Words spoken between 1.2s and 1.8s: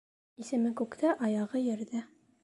аяғы